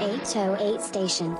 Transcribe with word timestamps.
808 0.00 0.80
Station. 0.80 1.36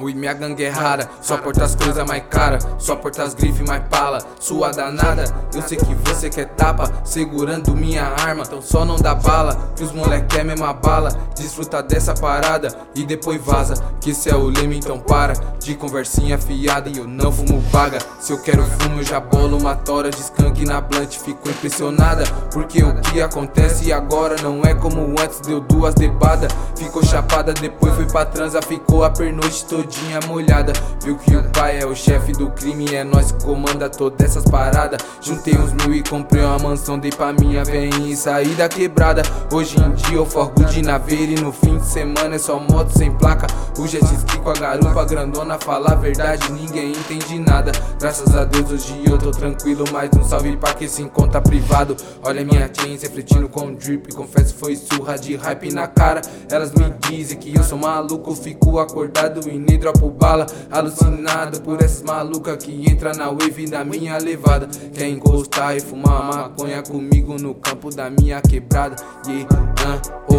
Ui, 0.00 0.14
minha 0.14 0.32
gangue 0.32 0.62
é 0.62 0.68
rara, 0.68 1.10
só 1.20 1.36
porta 1.36 1.64
as 1.64 1.74
coisas 1.74 2.06
mais 2.06 2.22
cara, 2.30 2.58
só 2.78 2.94
porta 2.94 3.24
as 3.24 3.34
grifes 3.34 3.66
mais 3.68 3.82
pala, 3.88 4.20
sua 4.38 4.70
danada. 4.70 5.24
Eu 5.52 5.60
sei 5.62 5.76
que 5.76 5.92
você 5.94 6.30
quer 6.30 6.46
tapa, 6.50 6.84
segurando 7.02 7.74
minha 7.74 8.04
arma, 8.04 8.44
então 8.46 8.62
só 8.62 8.84
não 8.84 8.94
dá 8.94 9.14
bala. 9.14 9.72
Que 9.74 9.82
os 9.82 9.90
moleque 9.90 10.38
é 10.38 10.44
mesma 10.44 10.72
bala, 10.72 11.10
desfruta 11.34 11.82
dessa 11.82 12.14
parada 12.14 12.68
e 12.94 13.04
depois 13.04 13.42
vaza. 13.42 13.74
Que 14.00 14.10
esse 14.10 14.30
é 14.30 14.36
o 14.36 14.44
leme, 14.44 14.78
então 14.78 15.00
para 15.00 15.32
de 15.58 15.74
conversinha 15.74 16.38
fiada 16.38 16.88
e 16.88 16.98
eu 16.98 17.06
não 17.06 17.32
fumo 17.32 17.60
paga. 17.72 17.98
Se 18.20 18.32
eu 18.32 18.40
quero 18.40 18.62
fumo, 18.64 19.00
eu 19.00 19.04
já 19.04 19.18
bolo 19.18 19.58
uma 19.58 19.74
tora 19.74 20.10
de 20.10 20.20
skunk 20.20 20.64
na 20.64 20.80
blunt. 20.80 21.16
Fico 21.18 21.48
impressionada, 21.48 22.22
porque 22.52 22.84
o 22.84 22.94
que 23.00 23.20
acontece 23.20 23.92
agora 23.92 24.36
não 24.42 24.62
é 24.62 24.74
como 24.74 25.00
antes, 25.20 25.40
deu 25.40 25.60
duas 25.60 25.94
debadas. 25.94 26.52
Ficou 26.76 27.04
chapada, 27.04 27.52
depois 27.52 27.94
foi 27.94 28.06
pra 28.06 28.24
transa, 28.24 28.62
ficou 28.62 29.02
a 29.02 29.10
pernoite 29.10 29.64
toda 29.66 29.87
todinha 29.88 30.20
molhada. 30.26 30.72
Viu 31.02 31.16
que 31.16 31.34
o 31.34 31.42
pai 31.50 31.80
é 31.80 31.86
o 31.86 31.94
chefe 31.94 32.32
do 32.32 32.50
crime, 32.50 32.94
é 32.94 33.02
nós 33.02 33.32
que 33.32 33.44
comanda 33.44 33.88
todas 33.88 34.20
essas 34.20 34.44
paradas. 34.44 35.00
Juntei 35.20 35.56
uns 35.56 35.72
mil 35.72 35.94
e 35.94 36.02
comprei 36.02 36.44
uma 36.44 36.58
mansão, 36.58 36.98
dei 36.98 37.10
pra 37.10 37.32
minha 37.32 37.64
vem 37.64 37.90
e 38.10 38.14
saí 38.14 38.54
da 38.54 38.68
quebrada. 38.68 39.22
Hoje 39.50 39.80
em 39.80 39.90
dia 39.92 40.16
eu 40.16 40.26
forgo 40.26 40.64
de 40.66 40.82
naveira 40.82 41.32
e 41.32 41.40
no 41.40 41.52
fim 41.52 41.78
de 41.78 41.86
semana 41.86 42.36
é 42.36 42.38
só 42.38 42.58
moto 42.58 42.90
sem 42.96 43.10
placa. 43.12 43.46
O 43.78 43.86
jet 43.86 44.04
ski 44.04 44.38
com 44.38 44.50
a 44.50 44.54
garupa 44.54 45.04
grandona, 45.04 45.58
fala 45.58 45.92
a 45.92 45.94
verdade, 45.94 46.50
ninguém 46.52 46.92
entende 46.92 47.38
nada. 47.38 47.72
Graças 47.98 48.34
a 48.34 48.44
Deus 48.44 48.70
hoje 48.70 49.02
eu 49.06 49.16
tô 49.16 49.30
tranquilo, 49.30 49.84
mais 49.92 50.10
um 50.16 50.22
salve 50.22 50.56
pra 50.56 50.74
quem 50.74 50.88
se 50.88 51.02
encontra 51.02 51.40
privado. 51.40 51.96
Olha 52.22 52.44
minha 52.44 52.70
chains 52.74 53.02
refletindo 53.02 53.48
com 53.48 53.72
drip, 53.74 54.12
confesso 54.14 54.54
foi 54.54 54.76
surra 54.76 55.16
de 55.16 55.36
hype 55.36 55.72
na 55.72 55.86
cara. 55.86 56.20
Elas 56.50 56.72
me 56.72 56.92
dizem 57.08 57.38
que 57.38 57.56
eu 57.56 57.62
sou 57.62 57.78
maluco, 57.78 58.34
fico 58.34 58.78
acordado 58.78 59.48
e 59.48 59.58
nem 59.68 59.78
dropo 59.78 60.10
bala. 60.10 60.46
Alucinado 60.70 61.60
por 61.62 61.82
essas 61.82 62.02
malucas 62.02 62.64
que 62.64 62.90
entra 62.90 63.12
na 63.12 63.28
wave 63.30 63.66
da 63.66 63.84
minha 63.84 64.16
levada. 64.18 64.68
Quer 64.94 65.08
encostar 65.08 65.76
e 65.76 65.80
fumar 65.80 66.24
maconha 66.24 66.82
comigo 66.82 67.36
no 67.38 67.54
campo 67.54 67.94
da 67.94 68.10
minha 68.10 68.40
quebrada. 68.40 68.96
Yeah, 69.26 69.48
uh, 69.84 70.34
oh, 70.34 70.36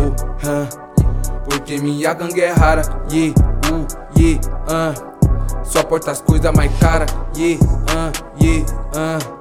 uh. 0.47 0.89
Porque 1.49 1.77
minha 1.77 2.13
gangue 2.13 2.41
é 2.41 2.51
rara. 2.51 2.81
Yeah, 3.11 3.33
uh, 3.71 3.85
yeah, 4.19 4.39
uh. 4.67 5.63
Só 5.63 5.83
porta 5.83 6.11
as 6.11 6.21
coisas 6.21 6.51
mais 6.55 6.71
cara. 6.79 7.05
Yeah, 7.35 7.63
uh, 7.63 8.11
yeah, 8.43 8.65
uh. 8.95 9.39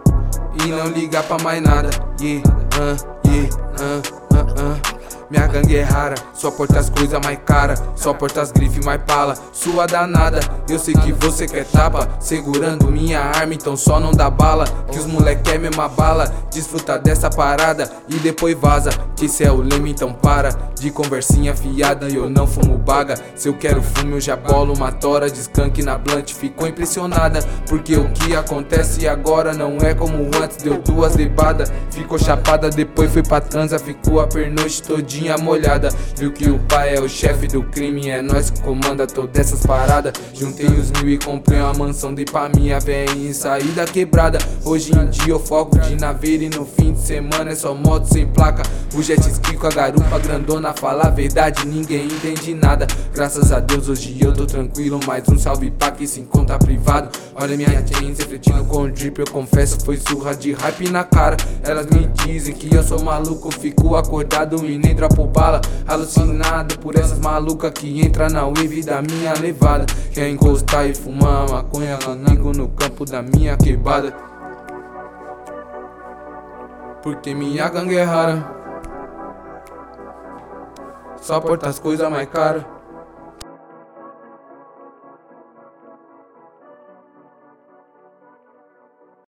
E 0.65 0.69
não 0.69 0.89
liga 0.89 1.23
pra 1.23 1.39
mais 1.43 1.63
nada. 1.63 1.91
Yeah, 2.21 2.43
uh, 2.75 2.97
yeah, 3.27 3.49
uh, 3.81 4.03
uh, 4.35 4.75
uh. 4.75 4.88
Minha 5.31 5.47
gangue 5.47 5.77
é 5.77 5.83
rara, 5.83 6.15
só 6.33 6.51
porta 6.51 6.79
as 6.79 6.89
coisas 6.89 7.21
mais 7.23 7.39
cara, 7.45 7.75
só 7.95 8.15
porta 8.15 8.41
as 8.41 8.51
grifes 8.51 8.83
mais 8.83 9.03
pala. 9.03 9.35
Sua 9.53 9.85
danada, 9.85 10.41
eu 10.67 10.79
sei 10.79 10.95
que 10.95 11.13
você 11.13 11.47
quer 11.47 11.67
tapa, 11.67 12.09
segurando 12.19 12.91
minha 12.91 13.21
arma, 13.21 13.53
então 13.53 13.77
só 13.77 14.01
não 14.01 14.11
dá 14.11 14.31
bala. 14.31 14.65
Que 14.91 14.99
os 14.99 15.05
moleque 15.05 15.51
é 15.51 15.59
mesma 15.59 15.87
bala, 15.87 16.33
desfruta 16.51 16.99
dessa 16.99 17.29
parada 17.29 17.91
e 18.09 18.15
depois 18.15 18.57
vaza. 18.57 18.91
Que 19.17 19.29
cê 19.29 19.45
é 19.45 19.53
o 19.53 19.61
leme, 19.61 19.91
então 19.91 20.15
para 20.15 20.49
de 20.81 20.91
conversinha 20.91 21.55
fiada. 21.55 22.09
Eu 22.09 22.31
não 22.31 22.47
fumo 22.47 22.79
baga, 22.79 23.15
se 23.37 23.49
eu 23.49 23.55
quero 23.55 23.83
fumo 23.83 24.15
eu 24.15 24.21
já 24.21 24.35
bolo 24.35 24.73
uma 24.73 24.91
tora 24.91 25.31
de 25.31 25.41
skunk 25.41 25.83
na 25.83 25.99
blunt. 25.99 26.33
Ficou 26.33 26.67
impressionada, 26.67 27.41
porque 27.69 27.97
o 27.97 28.09
que 28.13 28.35
acontece 28.35 29.07
agora 29.07 29.53
não 29.53 29.77
é 29.79 29.93
como 29.93 30.31
antes. 30.43 30.57
Deu 30.57 30.79
duas 30.79 31.15
debadas, 31.15 31.71
ficou 31.91 32.19
chapada, 32.19 32.71
depois 32.71 33.13
foi 33.13 33.23
pra 33.23 33.43
transa, 33.43 33.79
ficou 33.79 34.21
a 34.21 34.27
pernoite 34.27 34.83
todinha 34.83 35.18
todinha 35.19 35.37
molhada. 35.37 35.89
Viu 36.17 36.33
que 36.33 36.49
o 36.49 36.59
pai 36.61 36.95
é 36.95 37.01
o 37.01 37.09
chefe 37.09 37.49
do 37.49 37.63
crime, 37.65 38.09
é 38.09 38.23
nós 38.23 38.51
que 38.51 38.61
comanda 38.63 39.07
todas 39.07 39.39
essas 39.39 39.67
paradas. 39.67 40.13
Juntei 40.33 40.67
os 40.67 40.91
mil 40.93 41.09
e 41.11 41.19
comprei 41.19 41.61
uma 41.61 41.75
mansão, 41.75 42.15
dei 42.15 42.25
pra 42.25 42.49
minha 42.49 42.79
vem 42.79 43.29
e 43.29 43.35
saí 43.35 43.69
da 43.69 43.85
quebrada. 43.85 44.39
Hoje 44.65 44.93
em 44.95 45.09
dia 45.11 45.33
eu 45.33 45.41
foco 45.41 45.79
de 45.79 45.97
naveira 45.97 46.45
e 46.45 46.49
no 46.49 46.65
fim 46.65 46.93
de 46.93 47.01
semana 47.01 47.51
é 47.51 47.55
só 47.55 47.75
moto 47.75 48.07
sem 48.07 48.27
placa. 48.27 48.63
O 48.95 49.03
jet 49.03 49.21
ski 49.29 49.57
com 49.57 49.67
a 49.67 49.71
garupa 49.71 50.19
grandona, 50.19 50.73
fala 50.73 51.05
a 51.05 51.11
verdade, 51.11 51.67
ninguém 51.67 52.07
entende 52.07 52.55
nada. 52.55 52.87
Graças 53.13 53.53
a 53.53 53.61
Deus 53.61 53.89
hoje 53.89 54.17
eu 54.21 54.33
tô 54.33 54.47
tranquilo, 54.47 55.01
mais 55.07 55.29
um 55.29 55.39
salve 55.39 55.71
pra 55.71 55.91
quem 55.91 56.07
se 56.07 56.21
encontra 56.21 56.59
privado. 56.59 57.11
Olha 57.35 57.57
minha 57.57 57.85
chains 57.87 58.19
refletindo 58.19 58.65
com 58.65 58.83
o 58.83 58.91
drip, 58.91 59.19
eu 59.19 59.27
confesso 59.31 59.79
foi 59.85 59.97
surra 59.97 60.35
de 60.35 60.53
hype 60.53 60.91
na 60.91 61.05
cara. 61.05 61.37
Elas 61.63 61.87
me 61.87 62.09
dizem 62.25 62.55
que 62.55 62.75
eu 62.75 62.83
sou 62.83 63.03
maluco, 63.03 63.51
fico 63.53 63.97
acordado 63.97 64.65
e 64.65 64.79
nem 64.79 64.95
droga 64.95 65.08
por 65.09 65.27
bala 65.27 65.61
Alucinado 65.87 66.79
por 66.79 66.97
essas 66.97 67.19
malucas 67.19 67.73
que 67.73 68.01
entra 68.01 68.29
na 68.29 68.47
wave 68.47 68.83
da 68.83 69.01
minha 69.03 69.33
levada. 69.35 69.87
Quer 70.13 70.29
encostar 70.29 70.89
e 70.89 70.95
fumar 70.95 71.49
maconha 71.49 71.99
amigo 72.07 72.53
no 72.53 72.69
campo 72.69 73.05
da 73.05 73.23
minha 73.23 73.57
quebrada 73.57 74.15
Porque 77.03 77.35
minha 77.35 77.69
gangue 77.69 77.97
é 77.97 78.03
rara. 78.03 78.57
Só 81.21 81.41
porta 81.41 81.69
as 81.69 81.79
coisas 81.79 82.11
mais 82.11 82.29
caras 82.29 82.78